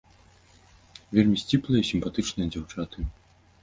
[1.19, 3.11] Вельмі сціплыя і сімпатычныя дзяўчаты.